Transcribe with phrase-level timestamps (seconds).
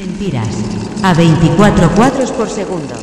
[0.00, 0.48] Mentiras.
[1.02, 2.94] A 24 cuadros por segundo.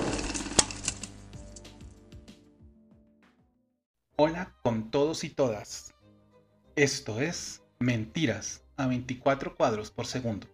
[4.16, 5.94] Hola con todos y todas.
[6.75, 10.48] Esto es Mentiras a 24 cuadros por segundo.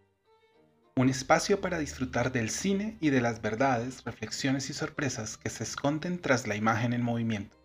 [0.97, 5.63] Un espacio para disfrutar del cine y de las verdades, reflexiones y sorpresas que se
[5.63, 7.55] esconden tras la imagen en movimiento.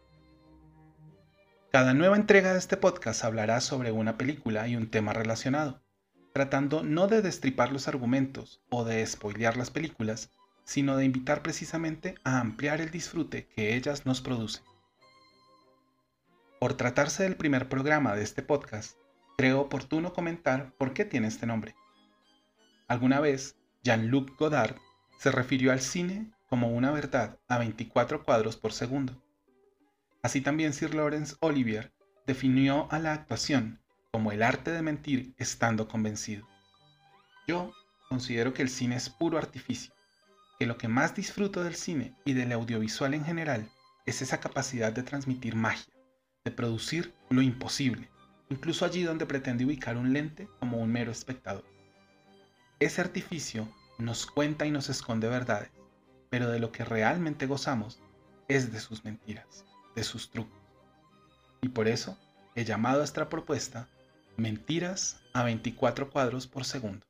[1.72, 5.82] Cada nueva entrega de este podcast hablará sobre una película y un tema relacionado,
[6.38, 10.30] tratando no de destripar los argumentos o de spoilear las películas,
[10.62, 14.62] sino de invitar precisamente a ampliar el disfrute que ellas nos producen.
[16.60, 18.96] Por tratarse del primer programa de este podcast,
[19.36, 21.74] creo oportuno comentar por qué tiene este nombre.
[22.86, 24.76] Alguna vez, Jean-Luc Godard
[25.18, 29.20] se refirió al cine como una verdad a 24 cuadros por segundo.
[30.22, 31.92] Así también Sir Lawrence Olivier
[32.28, 33.80] definió a la actuación
[34.10, 36.48] como el arte de mentir estando convencido.
[37.46, 37.72] Yo
[38.08, 39.92] considero que el cine es puro artificio,
[40.58, 43.70] que lo que más disfruto del cine y del audiovisual en general
[44.06, 45.92] es esa capacidad de transmitir magia,
[46.44, 48.08] de producir lo imposible,
[48.48, 51.64] incluso allí donde pretende ubicar un lente como un mero espectador.
[52.80, 55.70] Ese artificio nos cuenta y nos esconde verdades,
[56.30, 58.00] pero de lo que realmente gozamos
[58.48, 59.64] es de sus mentiras,
[59.94, 60.58] de sus trucos.
[61.60, 62.16] Y por eso
[62.54, 63.88] he llamado a esta propuesta
[64.38, 67.04] Mentiras a 24 cuadros por segundo.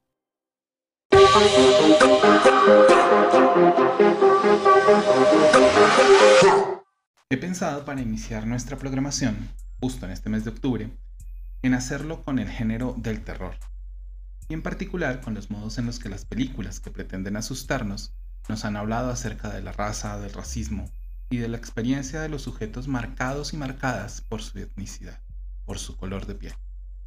[7.29, 10.91] He pensado para iniciar nuestra programación, justo en este mes de octubre,
[11.61, 13.57] en hacerlo con el género del terror
[14.49, 18.15] y en particular con los modos en los que las películas que pretenden asustarnos
[18.49, 20.91] nos han hablado acerca de la raza, del racismo
[21.29, 25.21] y de la experiencia de los sujetos marcados y marcadas por su etnicidad,
[25.67, 26.55] por su color de piel.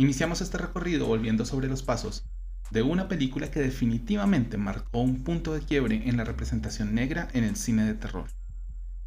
[0.01, 2.25] Iniciamos este recorrido volviendo sobre los pasos
[2.71, 7.43] de una película que definitivamente marcó un punto de quiebre en la representación negra en
[7.43, 8.25] el cine de terror.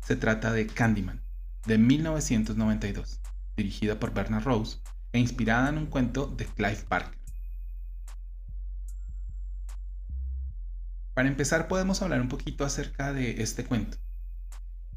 [0.03, 1.21] Se trata de Candyman,
[1.67, 3.21] de 1992,
[3.57, 4.79] dirigida por Bernard Rose
[5.11, 7.19] e inspirada en un cuento de Clive Barker.
[11.13, 13.99] Para empezar podemos hablar un poquito acerca de este cuento.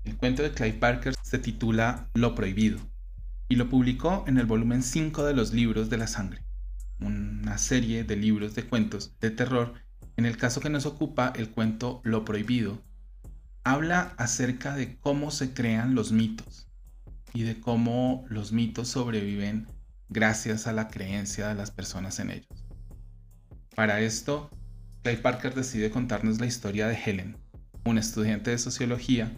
[0.03, 2.78] El cuento de Clive Barker se titula Lo Prohibido
[3.50, 6.44] y lo publicó en el volumen 5 de los libros de la sangre,
[7.00, 9.74] una serie de libros de cuentos de terror.
[10.18, 12.81] En el caso que nos ocupa, el cuento Lo Prohibido
[13.63, 16.69] habla acerca de cómo se crean los mitos
[17.34, 19.68] y de cómo los mitos sobreviven
[20.09, 22.66] gracias a la creencia de las personas en ellos.
[23.75, 24.50] Para esto
[25.03, 27.38] Clive Parker decide contarnos la historia de Helen,
[27.86, 29.31] una estudiante de sociología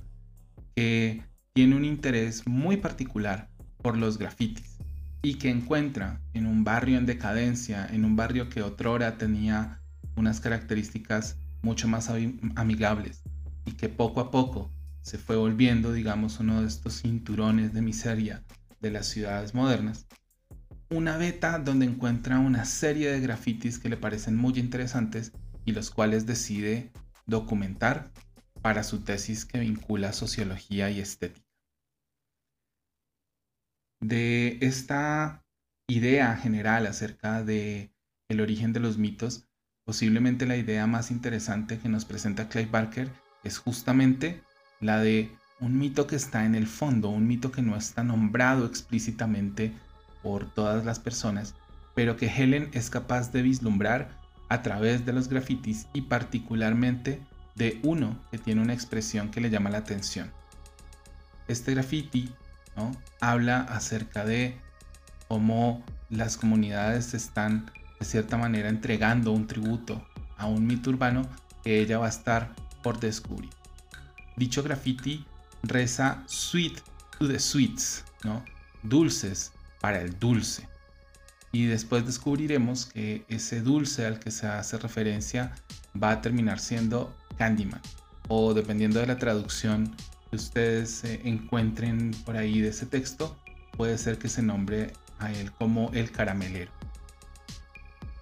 [0.76, 3.50] que tiene un interés muy particular
[3.82, 4.78] por los grafitis
[5.22, 9.82] y que encuentra en un barrio en decadencia, en un barrio que otrora tenía
[10.16, 12.10] unas características mucho más
[12.56, 13.22] amigables
[13.66, 18.44] y que poco a poco se fue volviendo, digamos, uno de estos cinturones de miseria
[18.80, 20.08] de las ciudades modernas,
[20.90, 25.32] una beta donde encuentra una serie de grafitis que le parecen muy interesantes
[25.66, 26.92] y los cuales decide
[27.26, 28.12] documentar
[28.62, 31.49] para su tesis que vincula sociología y estética.
[34.02, 35.44] De esta
[35.88, 37.92] idea general acerca de
[38.30, 39.50] el origen de los mitos,
[39.84, 43.10] posiblemente la idea más interesante que nos presenta Clive Barker
[43.44, 44.42] es justamente
[44.80, 45.30] la de
[45.60, 49.74] un mito que está en el fondo, un mito que no está nombrado explícitamente
[50.24, 51.56] por todas las personas,
[51.94, 54.18] pero que Helen es capaz de vislumbrar
[54.48, 57.20] a través de los grafitis y particularmente
[57.56, 60.32] de uno que tiene una expresión que le llama la atención.
[61.50, 62.30] Este graffiti
[63.20, 64.58] habla acerca de
[65.28, 70.06] cómo las comunidades están de cierta manera entregando un tributo
[70.38, 71.24] a un mito urbano
[71.64, 73.52] que ella va a estar por descubrir.
[74.36, 75.26] Dicho graffiti
[75.64, 76.80] reza sweet
[77.18, 78.44] to the sweets, ¿no?
[78.84, 79.52] dulces
[79.82, 80.68] para el dulce
[81.52, 85.52] y después descubriremos que ese dulce al que se hace referencia
[86.02, 87.82] va a terminar siendo Candyman
[88.28, 89.96] o dependiendo de la traducción
[90.30, 93.38] que ustedes eh, encuentren por ahí de ese texto
[93.78, 96.72] puede ser que se nombre a él como el caramelero.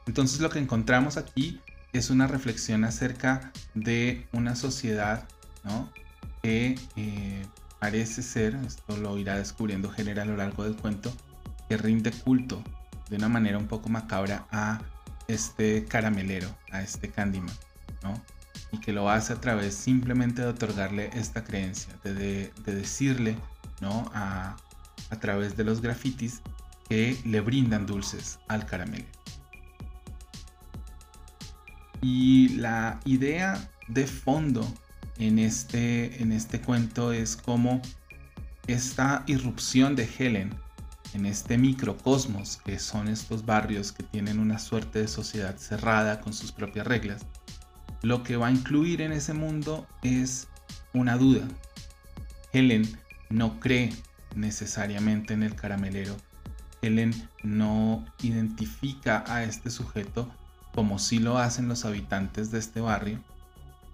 [0.05, 1.61] Entonces lo que encontramos aquí
[1.93, 5.27] es una reflexión acerca de una sociedad
[6.41, 7.45] que eh,
[7.79, 11.13] parece ser, esto lo irá descubriendo General a lo largo del cuento,
[11.67, 12.63] que rinde culto
[13.09, 14.79] de una manera un poco macabra a
[15.27, 17.55] este caramelero, a este Candyman,
[18.03, 18.21] ¿no?
[18.71, 23.37] Y que lo hace a través simplemente de otorgarle esta creencia, de, decirle,
[23.81, 24.11] ¿no?
[24.13, 24.57] A,
[25.09, 26.41] a través de los grafitis
[26.89, 29.09] que le brindan dulces al caramelero.
[32.01, 34.65] Y la idea de fondo
[35.17, 37.81] en este, en este cuento es como
[38.67, 40.53] esta irrupción de Helen
[41.13, 46.33] en este microcosmos que son estos barrios que tienen una suerte de sociedad cerrada con
[46.33, 47.25] sus propias reglas,
[48.01, 50.47] lo que va a incluir en ese mundo es
[50.93, 51.47] una duda.
[52.53, 52.87] Helen
[53.29, 53.93] no cree
[54.35, 56.15] necesariamente en el caramelero.
[56.81, 57.13] Helen
[57.43, 60.31] no identifica a este sujeto
[60.73, 63.23] como si lo hacen los habitantes de este barrio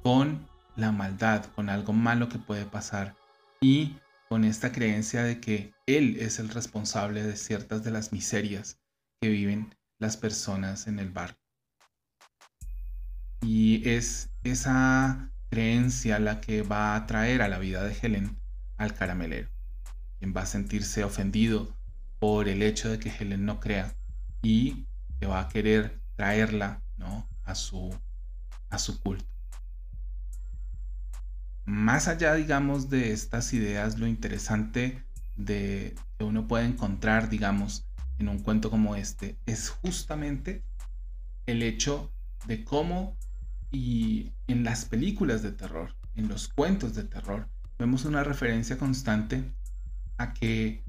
[0.03, 0.45] con
[0.75, 3.15] la maldad, con algo malo que puede pasar
[3.61, 3.95] y
[4.27, 8.79] con esta creencia de que él es el responsable de ciertas de las miserias
[9.21, 11.42] que viven las personas en el barrio.
[13.43, 18.37] Y es esa creencia la que va a traer a la vida de Helen
[18.77, 19.49] al caramelero,
[20.19, 21.75] quien va a sentirse ofendido
[22.19, 23.93] por el hecho de que Helen no crea
[24.41, 24.87] y
[25.19, 27.27] que va a querer traerla ¿no?
[27.43, 27.95] a, su,
[28.69, 29.33] a su culto
[31.65, 35.03] más allá, digamos, de estas ideas, lo interesante
[35.37, 37.85] de que uno puede encontrar, digamos,
[38.19, 40.63] en un cuento como este, es justamente
[41.45, 42.11] el hecho
[42.47, 43.15] de cómo
[43.73, 47.49] y en las películas de terror, en los cuentos de terror,
[47.79, 49.51] vemos una referencia constante
[50.17, 50.83] a que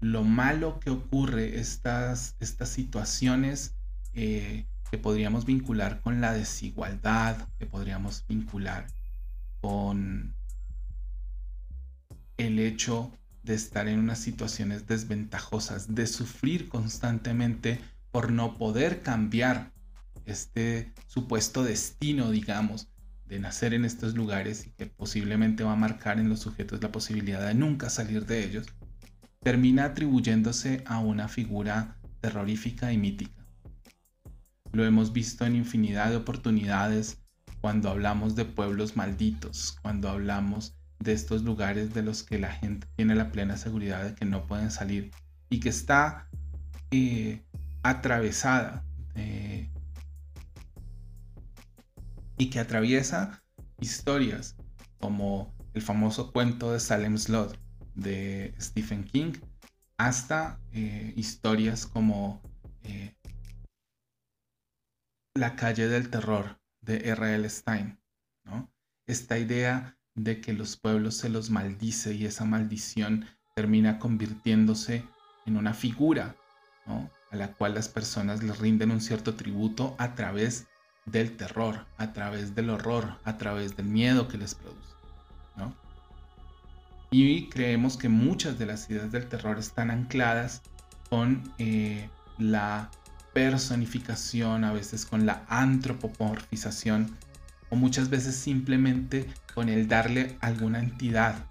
[0.00, 3.76] lo malo que ocurre, estas, estas situaciones
[4.14, 8.86] eh, que podríamos vincular con la desigualdad, que podríamos vincular
[9.60, 10.34] con
[12.38, 13.12] el hecho
[13.42, 17.78] de estar en unas situaciones desventajosas, de sufrir constantemente
[18.10, 19.72] por no poder cambiar
[20.28, 22.88] este supuesto destino, digamos,
[23.26, 26.92] de nacer en estos lugares y que posiblemente va a marcar en los sujetos la
[26.92, 28.66] posibilidad de nunca salir de ellos,
[29.40, 33.46] termina atribuyéndose a una figura terrorífica y mítica.
[34.72, 37.22] Lo hemos visto en infinidad de oportunidades
[37.60, 42.86] cuando hablamos de pueblos malditos, cuando hablamos de estos lugares de los que la gente
[42.96, 45.10] tiene la plena seguridad de que no pueden salir
[45.48, 46.28] y que está
[46.90, 47.42] eh,
[47.82, 48.84] atravesada
[52.38, 53.42] y que atraviesa
[53.80, 54.56] historias
[54.98, 57.58] como el famoso cuento de Salem Slot
[57.94, 59.32] de Stephen King
[59.98, 62.40] hasta eh, historias como
[62.84, 63.14] eh,
[65.34, 67.48] La calle del terror de R.L.
[67.48, 68.00] Stein,
[68.44, 68.72] ¿no?
[69.06, 75.04] Esta idea de que los pueblos se los maldice y esa maldición termina convirtiéndose
[75.46, 76.36] en una figura,
[76.86, 77.10] ¿no?
[77.30, 80.66] A la cual las personas les rinden un cierto tributo a través
[81.10, 84.94] del terror, a través del horror, a través del miedo que les produce,
[85.56, 85.74] ¿no?
[87.10, 90.62] Y creemos que muchas de las ideas del terror están ancladas
[91.08, 92.90] con eh, la
[93.32, 97.16] personificación, a veces con la antropomorfización
[97.70, 101.44] o muchas veces simplemente con el darle alguna entidad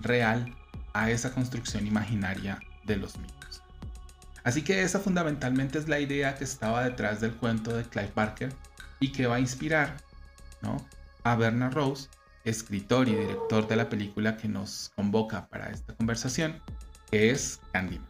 [0.00, 0.54] real
[0.92, 3.37] a esa construcción imaginaria de los mitos.
[4.48, 8.50] Así que esa fundamentalmente es la idea que estaba detrás del cuento de Clive Barker
[8.98, 9.98] y que va a inspirar
[11.22, 12.08] a Bernard Rose,
[12.44, 16.62] escritor y director de la película que nos convoca para esta conversación,
[17.10, 18.08] que es Candyman.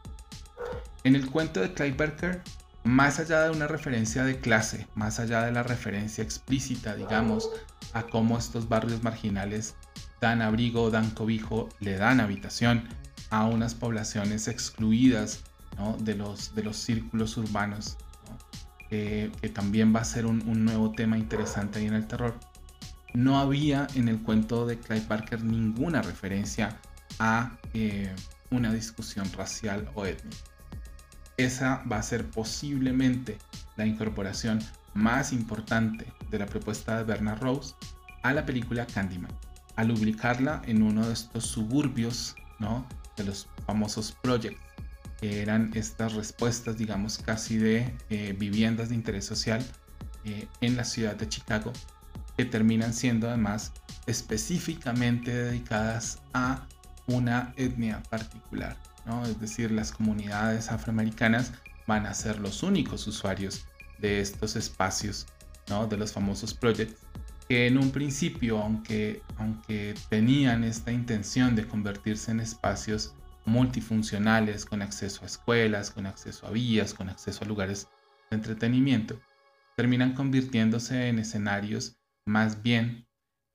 [1.02, 2.40] En el cuento de Clive Barker
[2.84, 7.50] más allá de una referencia de clase, más allá de la referencia explícita, digamos,
[7.94, 9.74] a cómo estos barrios marginales
[10.20, 12.86] dan abrigo, dan cobijo, le dan habitación
[13.30, 15.42] a unas poblaciones excluidas
[15.98, 17.96] de, los, de los círculos urbanos,
[18.88, 22.38] que también va a ser un, nuevo tema interesante ahí en el terror.
[23.14, 26.78] No había en el cuento de Clive Parker ninguna referencia
[27.18, 28.14] a eh,
[28.50, 30.36] una discusión racial o étnica
[31.38, 33.38] esa va a ser posiblemente
[33.76, 34.58] la incorporación
[34.92, 37.74] más importante de la propuesta de Bernard Rose
[38.22, 39.32] a la película Candyman,
[39.76, 42.84] al ubicarla en uno de estos suburbios, ¿no?
[43.16, 44.60] De los famosos projects,
[45.20, 49.64] que eran estas respuestas, digamos, casi de eh, viviendas de interés social
[50.24, 51.72] eh, en la ciudad de Chicago,
[52.36, 53.72] que terminan siendo además
[54.06, 56.66] específicamente dedicadas a
[57.06, 58.76] una etnia particular.
[59.24, 61.52] Es decir, las comunidades afroamericanas
[61.86, 63.64] van a ser los únicos usuarios
[63.98, 65.26] de estos espacios,
[65.68, 65.86] ¿no?
[65.86, 67.00] De los famosos projects,
[67.48, 73.14] que en un principio, aunque, aunque tenían esta intención de convertirse en espacios
[73.48, 77.88] multifuncionales, con acceso a escuelas, con acceso a vías, con acceso a lugares
[78.30, 79.20] de entretenimiento,
[79.76, 83.06] terminan convirtiéndose en escenarios más bien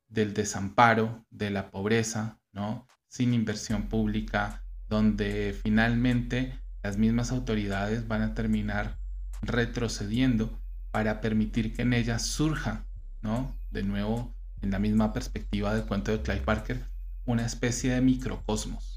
[0.08, 2.88] del desamparo, de la pobreza, ¿no?
[3.08, 9.00] Sin inversión pública, donde finalmente las mismas autoridades van a terminar
[9.42, 10.60] retrocediendo
[10.92, 12.86] para permitir que en ella surja,
[13.22, 13.56] ¿no?
[13.72, 16.86] De nuevo, en la misma perspectiva del cuento de Clive Parker,
[17.26, 18.93] una especie de microcosmos,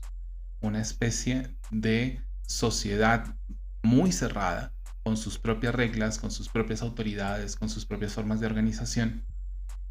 [0.67, 3.37] una especie de sociedad
[3.83, 8.47] muy cerrada, con sus propias reglas, con sus propias autoridades, con sus propias formas de
[8.47, 9.25] organización,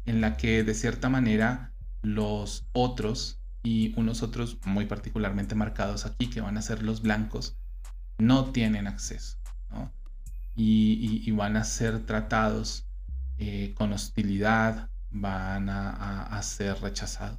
[0.04, 6.28] en la que de cierta manera los otros y unos otros muy particularmente marcados aquí,
[6.28, 7.56] que van a ser los blancos,
[8.18, 9.38] no tienen acceso
[10.56, 12.86] y, van a ser tratados
[13.38, 17.38] eh, con hostilidad, van a, ser rechazados.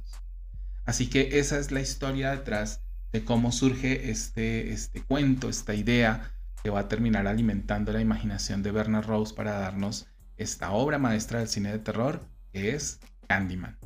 [0.84, 6.32] Así que esa es la historia detrás de cómo surge este, este cuento, esta idea
[6.62, 11.38] que va a terminar alimentando la imaginación de Bernard Rose para darnos esta obra maestra
[11.38, 12.20] del cine de terror
[12.52, 13.78] que es Candyman.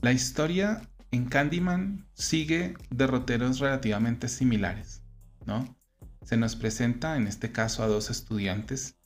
[0.00, 5.02] La historia en Candyman sigue derroteros relativamente similares,
[5.44, 5.76] ¿no?
[6.22, 8.96] Se nos presenta en este caso a dos estudiantes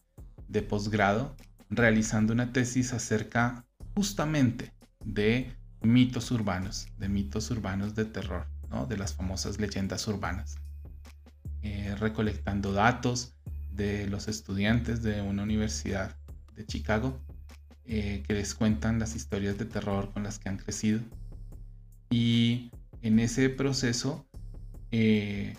[0.48, 1.34] de posgrado
[1.70, 3.64] realizando una tesis acerca
[3.94, 4.73] justamente
[5.04, 8.86] de mitos urbanos, de mitos urbanos de terror, ¿no?
[8.86, 10.56] de las famosas leyendas urbanas,
[11.62, 13.34] eh, recolectando datos
[13.70, 16.16] de los estudiantes de una universidad
[16.54, 17.20] de Chicago
[17.86, 21.00] eh, que les cuentan las historias de terror con las que han crecido.
[22.10, 22.70] Y
[23.02, 24.26] en ese proceso,
[24.90, 25.54] eh,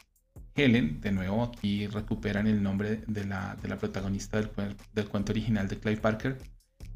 [0.55, 4.49] Helen, de nuevo aquí recuperan el nombre de la, protagonista del,
[4.93, 6.37] del, cuento original de Clive Parker,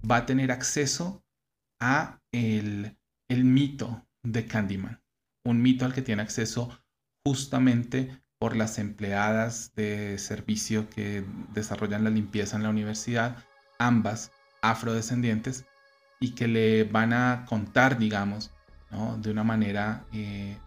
[0.10, 1.22] va a tener acceso
[1.79, 2.96] a el,
[3.30, 5.02] mito de Candyman,
[5.44, 6.70] un mito al que tiene acceso
[7.26, 13.44] justamente por las empleadas de servicio que desarrollan la limpieza en la universidad,
[13.78, 14.32] ambas
[14.62, 15.66] afrodescendientes,
[16.20, 18.52] y que le van a contar, digamos,
[19.20, 20.58] de una manera, eh,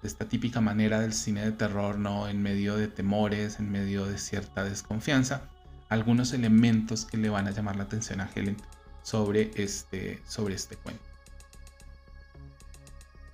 [0.00, 2.28] de esta típica manera del cine de terror, ¿no?
[2.28, 5.48] en medio de temores, en medio de cierta desconfianza,
[5.88, 8.56] algunos elementos que le van a llamar la atención a Helen
[9.02, 11.11] sobre este, sobre este cuento.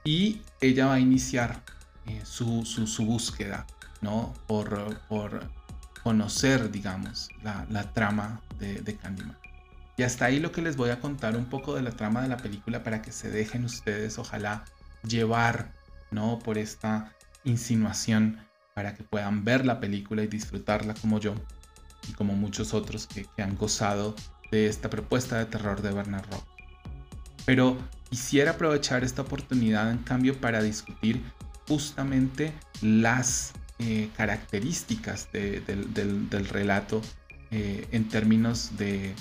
[0.08, 1.62] Y ella va a iniciar
[2.06, 3.66] eh, su, su, búsqueda
[4.00, 4.32] ¿no?
[4.46, 5.50] por, por
[6.02, 9.36] conocer, digamos, la, la trama de, de Candyman.
[9.98, 12.28] Y hasta ahí lo que les voy a contar un poco de la trama de
[12.28, 14.64] la película para que se dejen ustedes, ojalá,
[15.06, 15.74] llevar,
[16.10, 16.38] ¿no?
[16.38, 17.12] Por esta
[17.44, 18.40] insinuación
[18.72, 21.34] para que puedan ver la película y disfrutarla como yo
[22.08, 24.16] y como muchos otros que, han gozado
[24.50, 26.46] de esta propuesta de terror de Bernard Rock.
[27.44, 27.76] Pero
[28.08, 31.22] quisiera aprovechar esta oportunidad en cambio para discutir
[31.66, 37.02] justamente las eh, características del, relato
[37.50, 39.14] eh, en términos de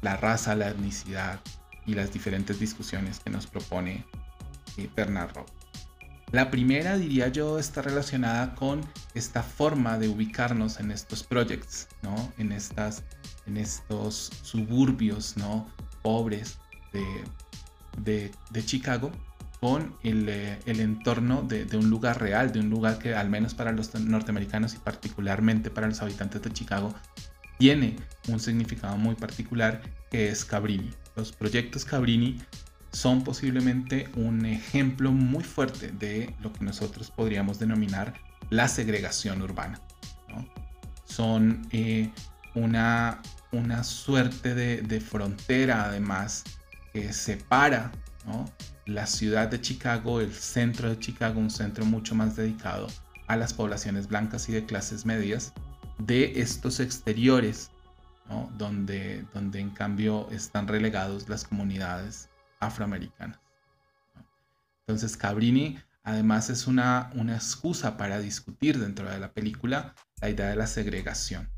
[0.00, 1.40] la raza, la etnicidad
[1.86, 4.06] y las diferentes discusiones que nos propone
[4.76, 5.46] eh, Bernard Rowe.
[6.30, 8.80] La primera, diría yo, está relacionada con
[9.12, 12.32] esta forma de ubicarnos en estos projects, ¿no?
[12.38, 13.02] En, estas,
[13.46, 15.68] en estos suburbios, ¿no?
[16.00, 16.56] Pobres
[16.94, 17.04] de,
[17.98, 18.32] de,
[18.64, 19.10] Chicago,
[19.60, 23.30] con el, eh, el entorno de, de, un lugar real, de un lugar que al
[23.30, 26.94] menos para los norteamericanos y particularmente para los habitantes de Chicago
[27.58, 27.96] tiene
[28.28, 30.90] un significado muy particular que es Cabrini.
[31.14, 32.38] Los proyectos Cabrini
[32.92, 38.14] son posiblemente un ejemplo muy fuerte de lo que nosotros podríamos denominar
[38.50, 39.80] la segregación urbana.
[41.04, 42.10] Son eh,
[42.54, 43.20] una,
[43.50, 46.44] una suerte de, frontera además
[46.92, 47.90] que separa
[48.86, 52.88] la ciudad de Chicago, el centro de Chicago, un centro mucho más dedicado
[53.26, 55.52] a las poblaciones blancas y de clases medias,
[55.98, 57.70] de estos exteriores,
[58.56, 62.28] donde, donde en cambio están relegados las comunidades
[62.60, 63.38] afroamericanas.
[64.86, 70.48] Entonces Cabrini además es una, una excusa para discutir dentro de la película la idea
[70.48, 71.50] de la segregación.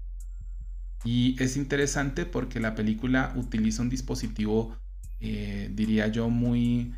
[1.05, 4.77] Y es interesante porque la película utiliza un dispositivo,
[5.27, 6.95] eh, diría yo, muy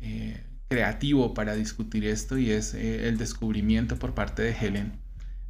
[0.00, 5.00] eh, creativo para discutir esto y es eh, el descubrimiento por parte de Helen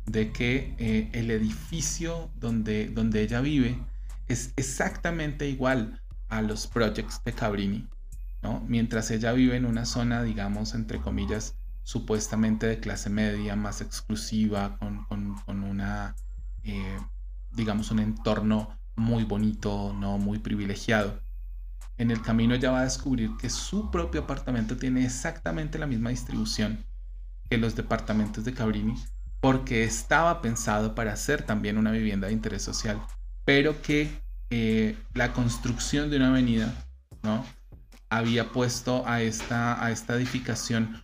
[0.07, 3.79] de que el edificio donde, donde ella vive
[4.27, 7.89] es exactamente igual a los projects de Cabrini,
[8.43, 8.65] ¿no?
[8.67, 14.79] Mientras ella vive en una zona, digamos, entre comillas, supuestamente de clase media, más exclusiva,
[14.79, 16.17] con, una,
[16.65, 16.99] eh,
[17.53, 20.19] digamos, un entorno muy bonito, ¿no?
[20.19, 21.21] Muy privilegiado.
[22.03, 26.11] En el camino ella va a descubrir que su propio apartamento tiene exactamente la misma
[26.11, 26.85] distribución
[27.49, 28.97] que los departamentos de Cabrini,
[29.39, 33.01] porque estaba pensado para ser también una vivienda de interés social,
[33.45, 34.11] pero que
[34.51, 36.75] eh, la construcción de una avenida,
[37.23, 37.47] ¿no?
[38.11, 41.01] Había puesto a esta, a esta edificación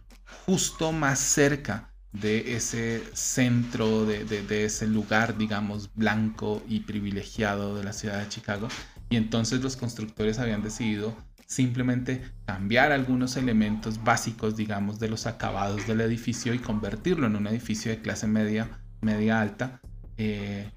[0.46, 7.84] justo más cerca de ese centro, de, de, ese lugar, digamos, blanco y privilegiado de
[7.84, 8.66] la ciudad de Chicago.
[9.10, 15.86] Y entonces los constructores habían decidido simplemente cambiar algunos elementos básicos, digamos, de los acabados
[15.86, 18.68] del edificio y convertirlo en un edificio de clase media,
[19.00, 19.80] media alta.
[20.18, 20.70] Eh,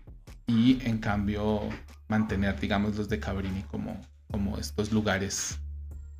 [0.47, 1.61] y en cambio
[2.07, 5.59] mantener, digamos, los de Cabrini como, como estos lugares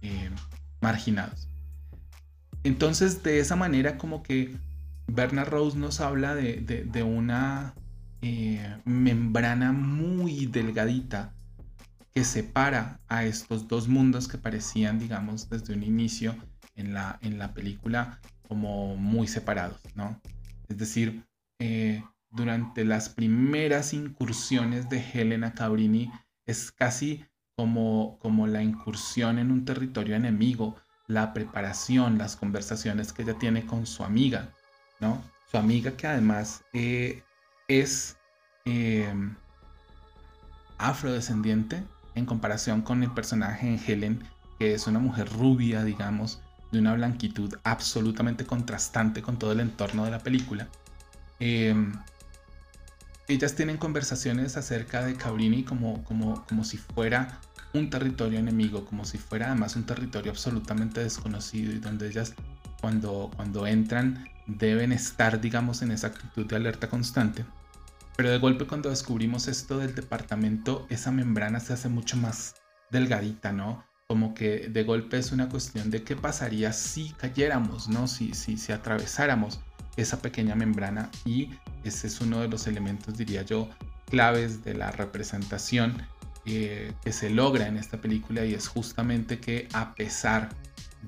[0.01, 0.30] eh,
[0.82, 1.48] marginados.
[2.63, 4.56] Entonces, de esa manera, como que
[5.08, 7.74] Bernard Rose nos habla de, una
[8.22, 11.34] eh, membrana muy delgadita
[12.13, 16.36] que separa a estos dos mundos que parecían, digamos, desde un inicio
[16.75, 20.20] en la, en la película como muy separados, ¿no?
[20.68, 21.25] Es decir,
[21.60, 26.12] eh, durante las primeras incursiones de Helena Cabrini
[26.46, 27.25] es casi
[27.56, 30.75] como, como la incursión en un territorio enemigo,
[31.08, 34.50] la preparación, las conversaciones que ella tiene con su amiga,
[35.00, 35.22] ¿no?
[35.50, 37.24] Su amiga que además eh,
[37.68, 38.18] es
[38.65, 39.13] eh,
[40.77, 41.84] afrodescendiente
[42.15, 44.24] en comparación con el personaje en Helen,
[44.60, 46.41] que es una mujer rubia, digamos,
[46.72, 50.68] de una blanquitud absolutamente contrastante con todo el entorno de la película.
[51.39, 51.75] Eh,
[53.27, 57.39] ellas tienen conversaciones acerca de Cabrini como, como, como si fuera
[57.74, 62.34] un territorio enemigo, como si fuera además un territorio absolutamente desconocido y donde ellas
[62.82, 67.46] cuando, cuando entran deben estar, digamos, en esa actitud de alerta constante.
[68.15, 72.56] Pero de golpe cuando descubrimos esto del departamento, esa membrana se hace mucho más
[72.91, 73.86] delgadita, ¿no?
[74.08, 78.08] Como que de golpe es una cuestión de qué pasaría si cayéramos, ¿no?
[78.08, 79.62] Si, si, si atravesáramos
[79.96, 81.50] esa pequeña membrana y
[81.84, 83.70] ese es uno de los elementos, diría yo,
[84.10, 86.03] claves de la representación
[86.46, 90.50] eh, que se logra en esta película y es justamente que a pesar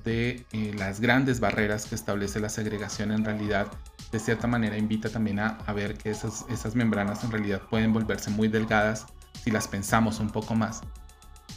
[0.04, 3.68] de eh, las grandes barreras que establece la segregación en realidad
[4.14, 8.46] de cierta manera invita también a, ver que esas, membranas en realidad pueden volverse muy
[8.46, 9.06] delgadas
[9.42, 10.82] si las pensamos un poco más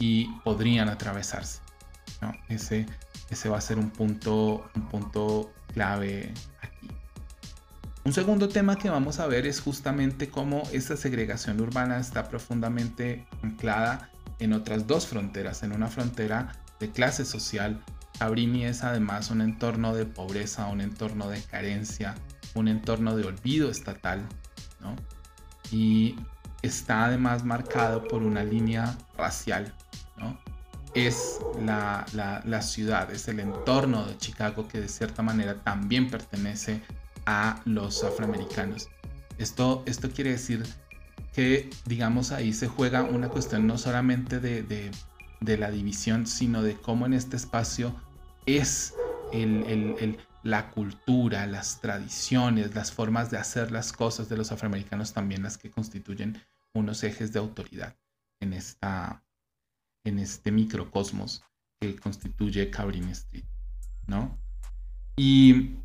[0.00, 1.60] y podrían atravesarse.
[2.48, 2.86] Ese,
[3.30, 6.90] ese va a ser un punto, un punto clave aquí.
[8.04, 13.24] Un segundo tema que vamos a ver es justamente cómo esta segregación urbana está profundamente
[13.44, 17.80] anclada en otras dos fronteras, en una frontera de clase social.
[18.18, 22.16] Cabrini es además un entorno de pobreza, un entorno de carencia,
[22.58, 24.26] un entorno de olvido estatal,
[24.80, 24.96] ¿no?
[25.70, 26.16] Y
[26.62, 29.74] está además marcado por una línea racial,
[30.16, 30.38] ¿no?
[30.94, 36.82] Es la, la ciudad, es el entorno de Chicago que de cierta manera también pertenece
[37.26, 38.88] a los afroamericanos.
[39.36, 40.64] Esto, esto quiere decir
[41.34, 46.74] que, digamos, ahí se juega una cuestión no solamente de, de, la división, sino de
[46.74, 47.94] cómo en este espacio
[48.46, 48.94] es
[49.32, 55.42] el, la cultura, las tradiciones, las formas de hacer las cosas de los afroamericanos también
[55.42, 56.40] las que constituyen
[56.72, 57.96] unos ejes de autoridad
[58.40, 59.24] en, esta,
[60.04, 61.44] en este microcosmos
[61.80, 63.44] que constituye Cabrini Street,
[64.06, 64.38] ¿no?
[65.16, 65.78] Y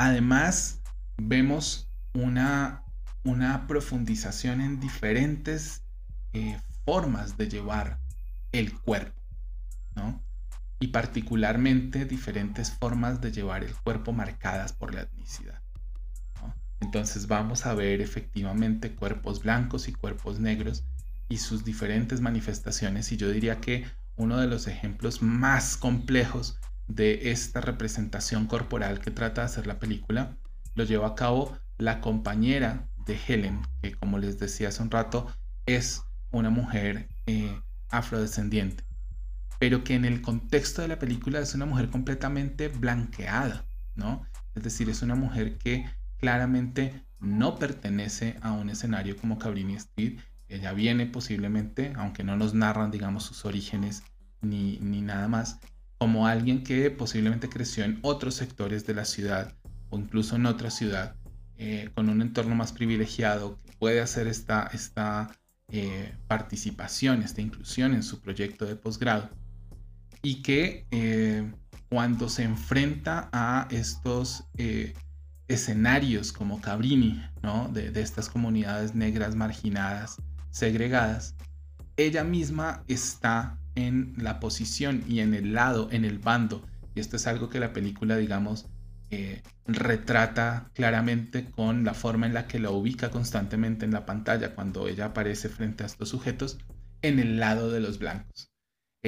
[0.00, 0.80] Además,
[1.16, 2.84] vemos una,
[3.24, 5.82] una profundización en diferentes
[6.32, 7.98] eh, formas de llevar
[8.52, 9.20] el cuerpo,
[9.96, 10.22] ¿no?
[10.80, 15.60] Y particularmente diferentes formas de llevar el cuerpo marcadas por la etnicidad.
[16.80, 20.84] Entonces vamos a ver efectivamente cuerpos blancos y cuerpos negros
[21.28, 23.10] y sus diferentes manifestaciones.
[23.12, 23.86] Y yo diría que
[24.16, 29.78] uno de los ejemplos más complejos de esta representación corporal que trata de hacer la
[29.78, 30.36] película
[30.74, 35.26] lo lleva a cabo la compañera de Helen, que como les decía hace un rato,
[35.66, 37.60] es una mujer eh,
[37.90, 38.84] afrodescendiente,
[39.58, 44.22] pero que en el contexto de la película es una mujer completamente blanqueada, ¿no?
[44.54, 45.86] Es decir, es una mujer que
[46.18, 50.18] claramente no pertenece a un escenario como Cabrini Street.
[50.48, 54.02] Ella viene posiblemente, aunque no nos narran, digamos, sus orígenes
[54.40, 55.58] ni, ni nada más,
[55.98, 59.54] como alguien que posiblemente creció en otros sectores de la ciudad
[59.90, 61.16] o incluso en otra ciudad
[61.56, 65.36] eh, con un entorno más privilegiado que puede hacer esta, esta
[65.70, 69.28] eh, participación, esta inclusión en su proyecto de posgrado
[70.28, 71.50] y que eh,
[71.88, 74.44] cuando se enfrenta a estos
[75.48, 77.70] escenarios como Cabrini, ¿no?
[77.72, 80.16] de, de estas comunidades negras marginadas,
[80.50, 81.34] segregadas,
[81.96, 86.62] ella misma está en la posición y en el lado, en el bando.
[86.94, 88.66] Y esto es algo que la película, digamos,
[89.08, 94.54] eh, retrata claramente con la forma en la que la ubica constantemente en la pantalla
[94.54, 96.58] cuando ella aparece frente a estos sujetos
[97.00, 98.50] en el lado de los blancos.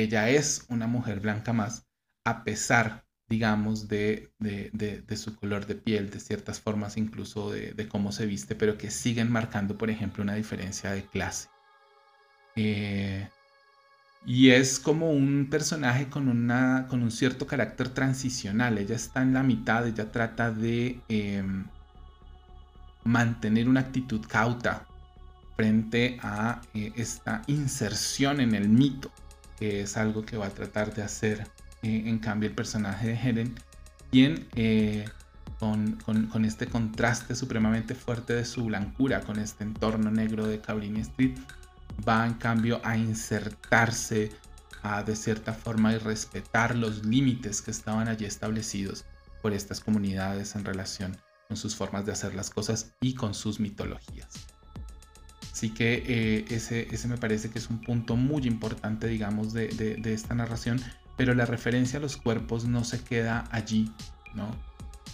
[0.00, 1.86] Ella es una mujer blanca más,
[2.24, 8.10] a pesar digamos, de, de, su color de piel, de ciertas formas incluso de, cómo
[8.10, 11.48] se viste, pero que siguen marcando, por ejemplo, una diferencia de clase.
[12.56, 13.28] Eh,
[14.26, 18.78] y es como un personaje con, una, con un cierto carácter transicional.
[18.78, 21.66] Ella está en la mitad, ella trata de em,
[23.04, 24.86] mantener una actitud cauta
[25.56, 29.12] frente a eh, esta inserción en el mito,
[29.60, 31.46] que es algo que va a tratar de hacer
[31.82, 33.54] eh, en cambio el personaje de Helen,
[34.10, 35.04] quien eh,
[35.58, 41.00] con, con, este contraste supremamente fuerte de su blancura, con este entorno negro de Cabrini
[41.00, 41.36] Street,
[42.08, 44.32] va en cambio a insertarse
[44.82, 49.04] a de cierta forma y respetar los límites que estaban allí establecidos
[49.42, 51.18] por estas comunidades en relación
[51.48, 54.28] con sus formas de hacer las cosas y con sus mitologías.
[55.52, 59.68] Así que eh, ese, ese me parece que es un punto muy importante, digamos, de,
[59.68, 60.80] de, esta narración,
[61.16, 63.90] pero la referencia a los cuerpos no se queda allí,
[64.34, 64.48] ¿no?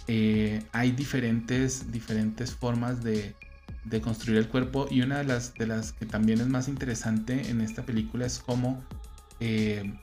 [0.07, 3.35] Eh, hay diferentes, diferentes formas de,
[3.89, 7.49] de construir el cuerpo y una de las, de las que también es más interesante
[7.49, 8.83] en esta película es cómo
[9.39, 9.93] eh,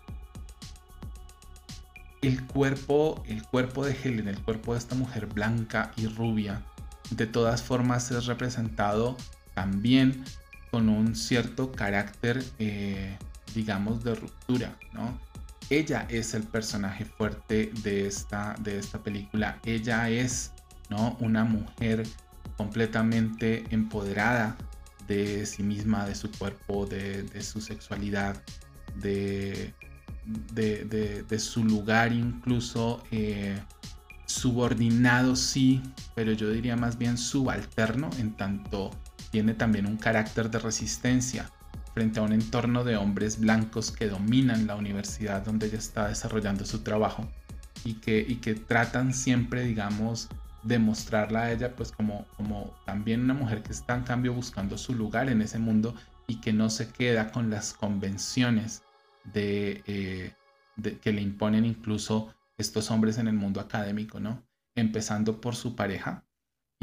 [2.22, 6.62] el cuerpo, el cuerpo de Helen, el cuerpo de esta mujer blanca y rubia,
[7.10, 9.16] de todas formas es representado
[9.54, 10.24] también
[10.70, 13.16] con un cierto carácter, eh,
[13.54, 15.18] digamos, de ruptura, ¿no?
[15.70, 19.58] Ella es el personaje fuerte de esta, de esta película.
[19.64, 20.52] Ella es,
[20.90, 21.16] ¿no?
[21.20, 22.04] Una mujer
[22.56, 24.56] completamente empoderada
[25.06, 28.42] de sí misma, de su cuerpo, de, su sexualidad,
[28.96, 29.72] de,
[30.52, 33.58] de, su lugar incluso eh,
[34.26, 35.82] subordinado, sí,
[36.14, 38.90] pero yo diría más bien subalterno, en tanto
[39.34, 41.50] tiene también un carácter de resistencia
[41.92, 46.64] frente a un entorno de hombres blancos que dominan la universidad donde ella está desarrollando
[46.64, 47.26] su trabajo
[47.84, 50.28] y que, y que tratan siempre, digamos,
[50.62, 54.94] demostrarla a ella pues como, como también una mujer que está en cambio buscando su
[54.94, 55.96] lugar en ese mundo
[56.28, 58.84] y que no se queda con las convenciones
[59.32, 60.32] de, eh,
[61.02, 64.44] que le imponen incluso estos hombres en el mundo académico, ¿no?
[64.76, 66.22] Empezando por su pareja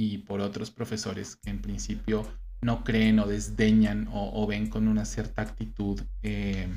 [0.02, 2.28] y por otros profesores que en principio
[2.62, 6.68] no creen o desdeñan o, ven con una cierta actitud eh,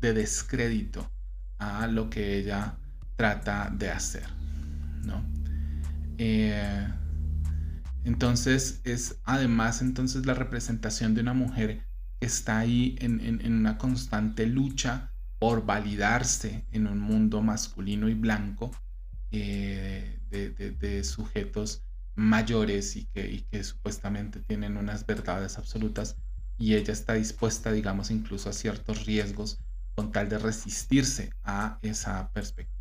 [0.00, 1.08] de descrédito
[1.58, 2.78] a lo que ella
[3.14, 4.28] trata de hacer.
[5.04, 5.24] ¿no?
[6.18, 6.88] Eh,
[8.06, 11.82] entonces es además entonces la representación de una mujer
[12.20, 18.70] que está ahí en, una constante lucha por validarse en un mundo masculino y blanco
[19.32, 21.82] eh, de, sujetos
[22.14, 26.16] mayores y que, y que supuestamente tienen unas verdades absolutas
[26.58, 29.58] y ella está dispuesta, digamos, incluso a ciertos riesgos
[29.96, 32.75] con tal de resistirse a esa perspectiva.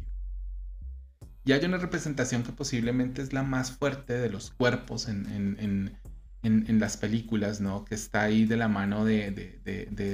[1.45, 5.99] Y hay una representación que posiblemente es la más fuerte de los cuerpos en,
[6.79, 7.86] las películas, ¿no?
[7.86, 9.62] Que está ahí de la mano de,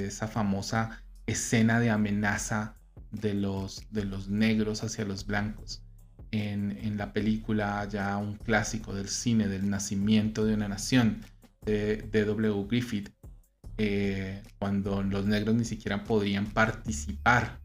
[0.06, 2.76] esa famosa escena de amenaza
[3.10, 5.82] de los, de los negros hacia los blancos.
[6.32, 11.22] En, la película ya un clásico del cine, del nacimiento de una nación,
[11.64, 12.66] de W.
[12.68, 13.08] Griffith,
[13.78, 17.62] eh, cuando los negros ni siquiera podían participar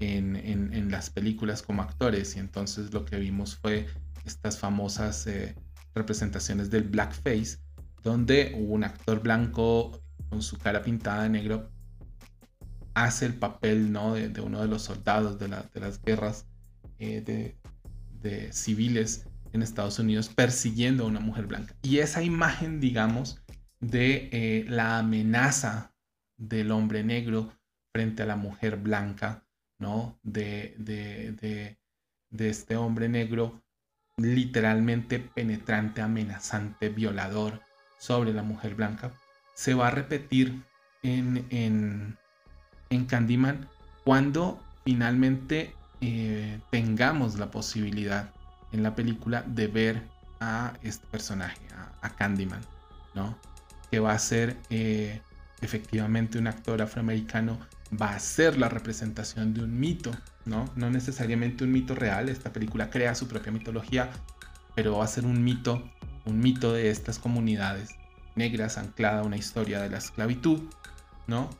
[0.00, 3.86] en, las películas como actores y entonces lo que vimos fue
[4.24, 5.54] estas famosas eh,
[5.94, 7.58] representaciones del blackface
[8.02, 11.70] donde un actor blanco con su cara pintada de negro
[12.94, 14.14] hace el papel ¿no?
[14.14, 16.46] de, uno de los soldados de, las guerras
[16.98, 17.56] eh,
[18.20, 21.74] de civiles en Estados Unidos persiguiendo a una mujer blanca.
[21.82, 23.42] Y esa imagen, digamos,
[23.80, 25.94] de eh, la amenaza
[26.36, 27.52] del hombre negro
[27.92, 29.46] frente a la mujer blanca,
[29.78, 30.18] ¿no?
[30.22, 31.78] De, de,
[32.48, 33.62] este hombre negro
[34.16, 37.60] literalmente penetrante, amenazante, violador
[37.98, 39.12] sobre la mujer blanca,
[39.54, 40.62] se va a repetir
[41.02, 43.68] en, en, Candyman
[44.04, 48.32] cuando finalmente eh, tengamos la posibilidad
[48.72, 50.02] en la película de ver
[50.40, 52.62] a este personaje, a, a Candyman,
[53.14, 53.36] ¿no?
[53.90, 55.20] que va a ser eh,
[55.60, 57.58] efectivamente un actor afroamericano,
[57.90, 60.10] va a ser la representación de un mito,
[60.44, 60.70] ¿no?
[60.76, 64.10] No necesariamente un mito real, esta película crea su propia mitología,
[64.74, 65.90] pero va a ser un mito,
[66.24, 67.90] un mito de estas comunidades
[68.36, 70.62] negras anclada a una historia de la esclavitud,
[71.26, 71.50] ¿no?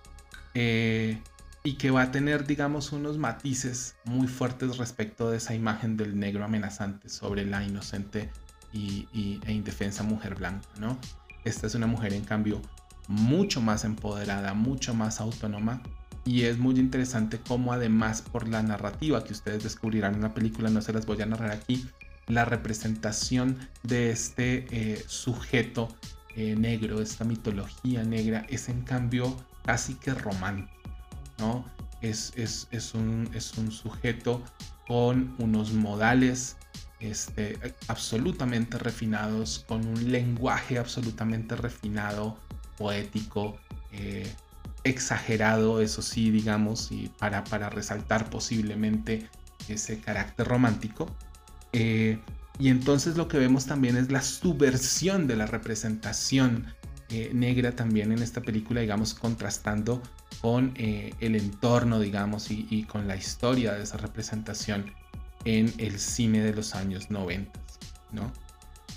[0.55, 1.21] Eh,
[1.65, 6.19] y que va a tener, digamos, unos matices muy fuertes respecto de esa imagen del
[6.19, 8.31] negro amenazante sobre la inocente
[8.73, 10.99] y, e indefensa mujer blanca, ¿no?
[11.45, 12.61] Esta es una mujer en cambio
[13.09, 15.83] mucho más empoderada, mucho más autónoma
[16.29, 20.69] y es muy interesante cómo además por la narrativa que ustedes descubrirán en la película,
[20.69, 21.89] no se las voy a narrar aquí,
[22.27, 25.89] la representación de este eh, sujeto
[26.37, 30.71] eh, negro, esta mitología negra, es en cambio casi que romántico,
[31.39, 31.65] ¿no?
[32.03, 34.43] Es, es, es, un, es un sujeto
[34.87, 36.59] con unos modales
[37.01, 42.37] este, absolutamente refinados, con un lenguaje absolutamente refinado,
[42.77, 43.57] poético,
[43.93, 44.31] eh,
[44.85, 49.29] exagerado, eso sí, digamos, y para, para resaltar posiblemente
[49.69, 51.07] ese carácter romántico.
[51.73, 52.19] Eh,
[52.59, 56.67] y entonces lo que vemos también es la subversión de la representación
[57.11, 60.03] eh, negra también en esta película, digamos, contrastando
[60.41, 64.93] con el entorno, digamos, y, y, con la historia de esa representación
[65.45, 67.59] en el cine de los años 90,
[68.13, 68.33] ¿no?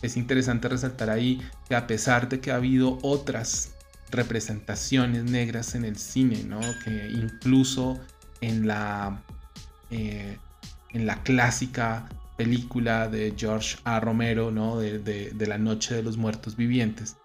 [0.02, 3.74] Es interesante resaltar ahí que a pesar de que ha habido otras
[4.12, 6.60] representaciones negras en el cine, ¿no?
[6.84, 8.00] Que incluso
[8.42, 9.24] en la,
[9.90, 10.38] eh,
[10.90, 14.00] en la clásica película de George A.
[14.00, 14.78] Romero, ¿no?
[14.80, 17.18] De, La Noche de los Muertos Vivientes,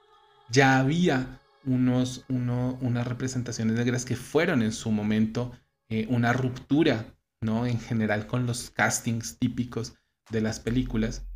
[0.51, 5.53] ya había unos, unas representaciones negras que fueron en su momento
[5.89, 7.67] eh, una ruptura, ¿no?
[7.67, 9.95] En general con los castings típicos
[10.31, 11.27] de las películas.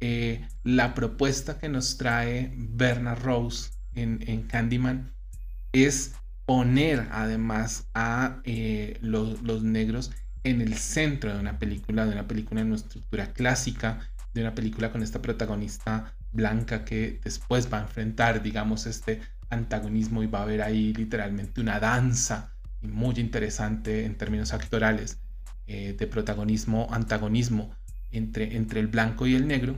[0.00, 3.70] Eh, la propuesta que nos trae Bernard Rose
[4.02, 5.12] en, Candyman
[5.72, 6.14] es
[6.46, 10.12] poner además a eh, los, negros
[10.44, 14.00] en el centro de una película, de una película en una estructura clásica,
[14.32, 20.22] de una película con esta protagonista blanca que después va a enfrentar, digamos, este antagonismo
[20.22, 25.18] y va a haber ahí literalmente una danza muy interesante en términos actorales
[25.66, 27.74] eh, de protagonismo, antagonismo
[28.10, 29.76] entre, entre el blanco y el negro.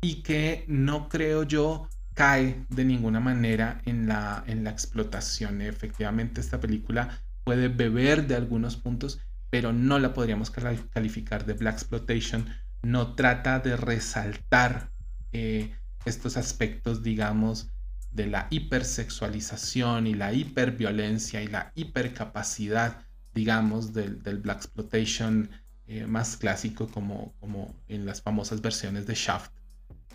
[0.00, 5.62] Y que no creo yo cae de ninguna manera en la, en la explotación.
[5.62, 11.74] Efectivamente, esta película puede beber de algunos puntos, pero no la podríamos calificar de Black
[11.74, 12.48] Exploitation.
[12.82, 14.90] No trata de resaltar
[15.32, 15.72] eh,
[16.06, 17.70] estos aspectos, digamos,
[18.10, 25.50] de la hipersexualización y la hiperviolencia y la hipercapacidad, digamos, del, del Black Exploitation
[25.86, 29.52] eh, más clásico, como, como en las famosas versiones de Shaft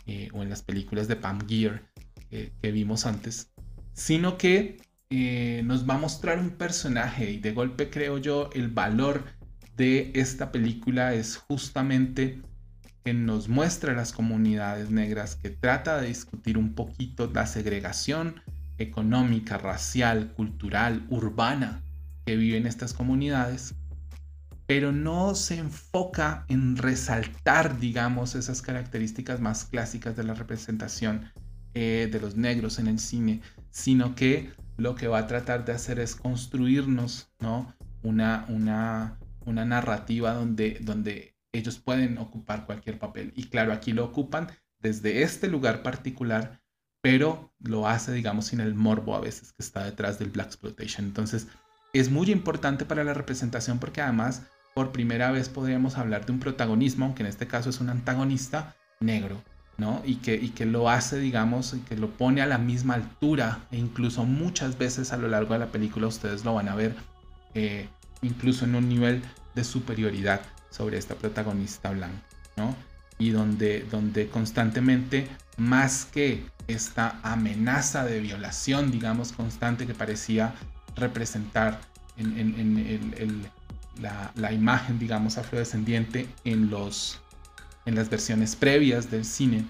[0.06, 1.93] eh, o en las películas de Pam Gear
[2.62, 3.52] que vimos antes,
[3.94, 4.78] sino que
[5.10, 9.26] eh, nos va a mostrar un personaje y de golpe creo yo el valor
[9.78, 12.42] de esta película es justamente
[13.04, 18.42] que nos muestra las comunidades negras, que trata de discutir un poquito la segregación
[18.80, 21.84] económica, racial, cultural, urbana
[22.26, 23.76] que viven estas comunidades,
[24.66, 31.32] pero no se enfoca en resaltar, digamos, esas características más clásicas de la representación
[31.74, 35.74] eh, de los negros en el cine, sino que lo que va a tratar de
[35.74, 37.74] hacer es construirnos ¿no?
[38.04, 43.32] una, una, una narrativa donde, donde ellos pueden ocupar cualquier papel.
[43.36, 44.48] Y claro, aquí lo ocupan
[44.80, 46.62] desde este lugar particular,
[47.02, 51.06] pero lo hace, digamos, sin el morbo a veces que está detrás del Black Exploitation.
[51.06, 51.48] Entonces,
[51.94, 56.40] es muy importante para la representación porque además, por primera vez podríamos hablar de un
[56.40, 59.42] protagonismo, aunque en este caso es un antagonista negro.
[59.78, 60.02] ¿No?
[60.06, 63.60] Y que, y que lo hace, digamos, y que lo pone a la misma altura,
[63.72, 66.96] e incluso muchas veces a lo largo de la película ustedes lo van a ver,
[67.54, 67.88] eh,
[68.22, 69.22] incluso en un nivel
[69.56, 72.24] de superioridad sobre esta protagonista blanca,
[72.56, 72.76] ¿no?
[73.18, 80.56] Y donde, donde constantemente, más que esta amenaza de violación, digamos, constante que parecía
[80.96, 81.80] representar
[82.18, 83.44] en,
[84.02, 87.23] la, la imagen, digamos, afrodescendiente en los
[87.86, 89.66] en las versiones previas del cine,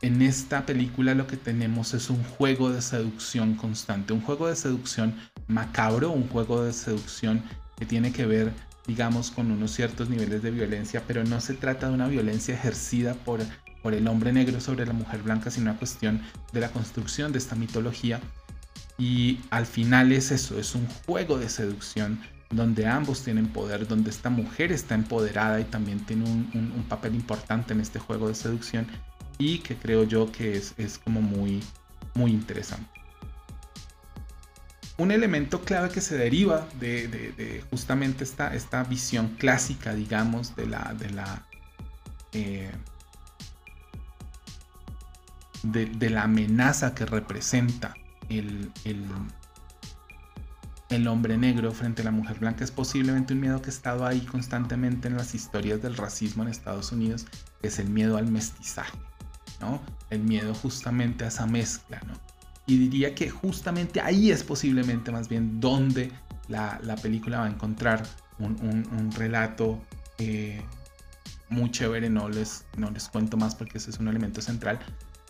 [0.00, 4.54] en esta película lo que tenemos es un juego de seducción constante, un juego de
[4.54, 5.14] seducción
[5.48, 7.42] macabro, un juego de seducción
[7.76, 8.52] que tiene que ver,
[8.86, 13.14] digamos, con unos ciertos niveles de violencia, pero no se trata de una violencia ejercida
[13.14, 13.40] por,
[13.82, 17.38] por el hombre negro sobre la mujer blanca, sino una cuestión de la construcción de
[17.38, 18.20] esta mitología.
[18.98, 24.10] Y al final es eso, es un juego de seducción donde ambos tienen poder, donde
[24.10, 28.86] esta mujer está empoderada y también tiene un, papel importante en este juego de seducción
[29.36, 31.62] y que creo yo que es, como muy,
[32.14, 32.88] muy interesante.
[34.96, 40.94] Un elemento clave que se deriva de, justamente esta, esta, visión clásica, digamos, de la,
[40.98, 41.46] de la,
[42.32, 42.72] eh,
[45.62, 47.94] de, la amenaza que representa
[48.28, 48.72] el
[51.06, 54.20] hombre negro frente a la mujer blanca es posiblemente un miedo que ha estado ahí
[54.20, 57.26] constantemente en las historias del racismo en Estados Unidos,
[57.62, 58.98] es el miedo al mestizaje.
[59.60, 59.80] ¿no?
[60.10, 62.14] El miedo justamente a esa mezcla, ¿no?
[62.66, 66.12] Y diría que justamente ahí es posiblemente más bien donde
[66.48, 68.02] la, película va a encontrar
[68.38, 69.82] un, relato
[70.18, 70.62] eh,
[71.48, 74.78] muy chévere, no les, no les cuento más porque ese es un elemento central,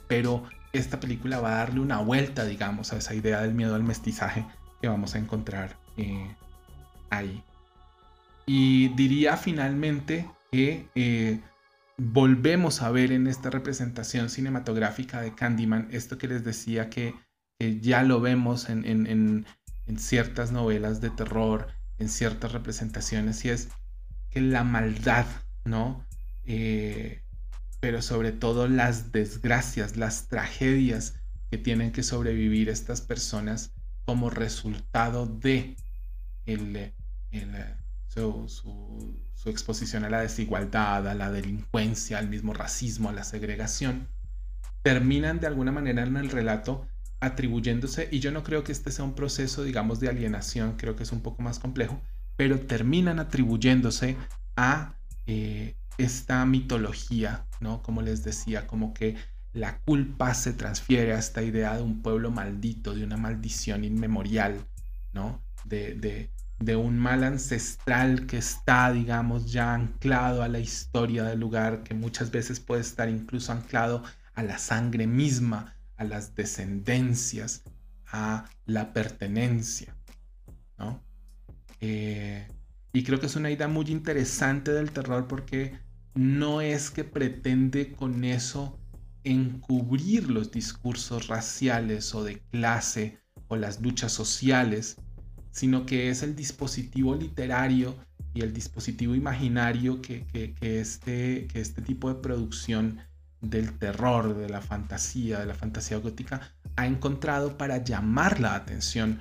[0.09, 3.85] pero esta película va a darle una vuelta, digamos, a esa idea del miedo al
[3.85, 4.45] mestizaje
[4.81, 6.35] que vamos a encontrar eh,
[7.11, 7.43] ahí.
[8.47, 11.41] Y diría finalmente que eh,
[11.99, 17.15] volvemos a ver en esta representación cinematográfica de Candyman esto que les decía que,
[17.81, 19.45] ya lo vemos en, en,
[19.97, 21.67] ciertas novelas de terror,
[21.99, 23.69] en ciertas representaciones, y es
[24.31, 25.27] que la maldad,
[25.65, 26.07] ¿no?
[26.45, 27.23] Eh,
[27.81, 31.15] pero sobre todo las desgracias, las tragedias
[31.51, 33.73] que tienen que sobrevivir estas personas
[34.09, 35.77] como resultado de
[38.15, 44.09] su, exposición a la desigualdad, a la delincuencia, al mismo racismo, a la segregación,
[44.81, 46.87] terminan de alguna manera en el relato
[47.21, 51.03] atribuyéndose, y yo no creo que este sea un proceso, digamos, de alienación, creo que
[51.03, 52.01] es un poco más complejo,
[52.35, 54.17] pero terminan atribuyéndose
[54.57, 54.95] a
[55.27, 57.83] eh, esta mitología, ¿no?
[57.83, 59.17] Como les decía, como que
[59.53, 64.65] la culpa se transfiere a esta idea de un pueblo maldito, de una maldición inmemorial,
[65.13, 65.43] ¿no?
[65.65, 65.95] De,
[66.61, 71.95] de, un mal ancestral que está, digamos, ya anclado a la historia del lugar, que
[71.95, 74.03] muchas veces puede estar incluso anclado
[74.35, 77.63] a la sangre misma, a las descendencias,
[78.11, 79.97] a la pertenencia,
[80.79, 81.03] ¿no?
[81.81, 82.47] Eh,
[82.93, 85.79] y creo que es una idea muy interesante del terror porque
[86.15, 88.78] no es que pretende con eso
[89.31, 94.97] encubrir los discursos raciales o de clase o las luchas sociales,
[95.51, 97.97] sino que es el dispositivo literario
[98.35, 100.27] y el dispositivo imaginario que,
[100.61, 103.01] este, que este tipo de producción
[103.41, 106.41] del terror, de la fantasía, de la fantasía gótica,
[106.77, 109.21] ha encontrado para llamar la atención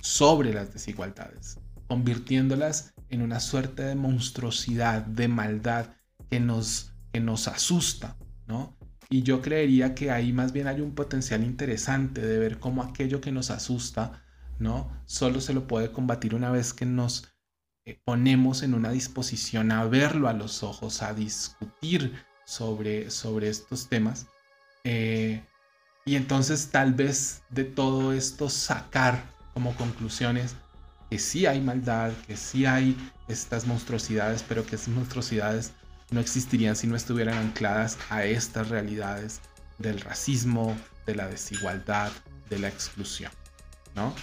[0.00, 5.86] sobre las desigualdades, convirtiéndolas en una suerte de monstruosidad, de maldad
[6.30, 8.16] que nos, que nos asusta,
[8.46, 8.75] ¿no?
[9.08, 13.20] Y yo creería que ahí más bien hay un potencial interesante de ver cómo aquello
[13.20, 14.22] que nos asusta
[14.58, 14.90] ¿no?
[15.06, 17.28] Solo se lo puede combatir una vez que nos
[17.84, 22.14] eh, ponemos en una disposición a verlo a los ojos, a discutir
[22.44, 24.26] sobre, sobre estos temas.
[24.84, 25.42] Eh,
[26.04, 30.54] y entonces tal vez de todo esto sacar como conclusiones
[31.10, 32.96] que sí hay maldad, que sí hay
[33.28, 35.72] estas monstruosidades, pero que esas monstruosidades
[36.10, 39.40] no existirían si no estuvieran ancladas a estas realidades
[39.78, 42.12] del racismo, de la desigualdad,
[42.48, 43.32] de la exclusión,
[43.94, 44.14] ¿no?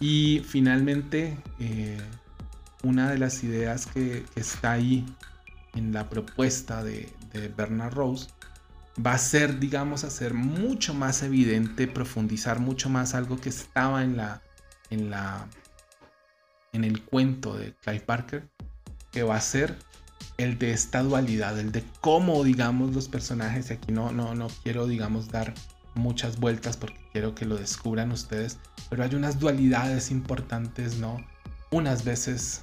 [0.00, 1.98] Y finalmente, eh,
[2.82, 5.04] una de las ideas que, está ahí
[5.74, 7.12] en la propuesta de,
[7.56, 8.28] Bernard Rose
[9.04, 14.16] va a ser, digamos, hacer mucho más evidente, profundizar mucho más algo que estaba en
[14.16, 14.42] la,
[14.90, 15.46] en la,
[16.72, 18.48] en el cuento de Clive Parker,
[19.12, 19.76] que va a ser
[20.38, 24.48] el de esta dualidad, el de cómo, digamos, los personajes, y aquí no, no, no
[24.62, 25.52] quiero, digamos, dar
[25.94, 31.18] muchas vueltas porque quiero que lo descubran ustedes, pero hay unas dualidades importantes, ¿no?
[31.70, 32.62] Unas veces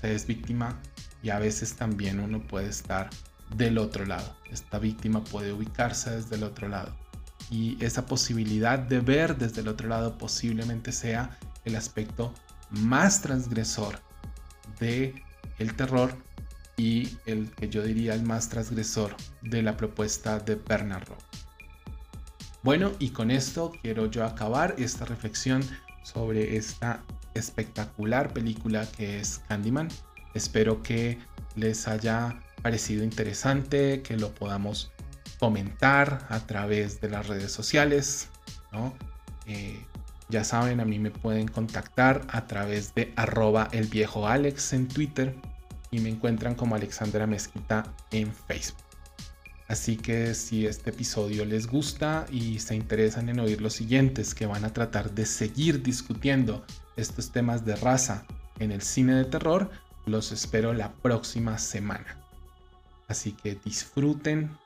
[0.00, 0.80] se es víctima
[1.22, 3.08] y a veces también uno puede estar
[3.56, 4.36] del otro lado.
[4.50, 6.94] Esta víctima puede ubicarse desde el otro lado.
[7.50, 12.34] Y esa posibilidad de ver desde el otro lado posiblemente sea el aspecto
[12.70, 14.00] más transgresor
[14.80, 15.14] de
[15.58, 16.16] el terror
[16.82, 21.18] y el que yo diría el más transgresor de la propuesta de Bernard Rowe.
[22.64, 25.62] Bueno, y con esto quiero yo acabar esta reflexión
[26.02, 29.90] sobre esta espectacular película que es Candyman.
[30.34, 31.20] Espero que
[31.54, 34.90] les haya parecido interesante, que lo podamos
[35.38, 38.28] comentar a través de las redes sociales.
[39.46, 39.86] Eh,
[40.30, 44.88] ya saben, a mí me pueden contactar a través de arroba el viejo Alex en
[44.88, 45.36] Twitter
[45.92, 48.82] y me encuentran como Alexandra Mezquita en Facebook.
[49.68, 54.46] Así que si este episodio les gusta y se interesan en oír los siguientes que
[54.46, 56.66] van a tratar de seguir discutiendo
[56.96, 58.26] estos temas de raza
[58.58, 59.70] en el cine de terror,
[60.04, 62.18] los espero la próxima semana.
[63.06, 64.56] Así que disfruten,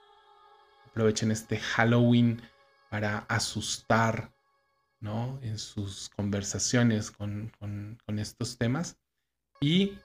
[0.87, 2.41] aprovechen este Halloween
[2.89, 4.33] para asustar
[5.01, 5.39] ¿no?
[5.43, 8.97] en sus conversaciones con, con estos temas
[9.61, 9.99] y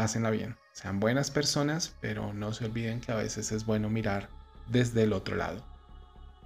[0.00, 0.56] pásenla bien.
[0.72, 4.30] Sean buenas personas, pero no se olviden que a veces es bueno mirar
[4.66, 5.62] desde el otro lado.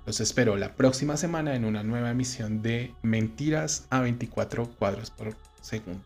[0.06, 5.36] Los espero la próxima semana en una nueva emisión de Mentiras a 24 cuadros por
[5.60, 6.04] segundo.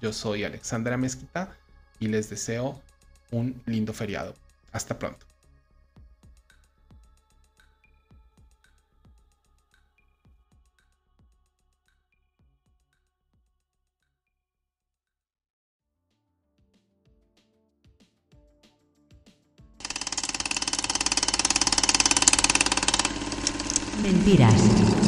[0.00, 1.54] Yo soy Alexandra Mezquita
[2.00, 2.80] y les deseo
[3.30, 4.32] un lindo feriado.
[4.72, 5.25] Hasta pronto.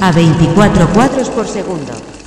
[0.01, 2.18] A 24 cuadros por segundo.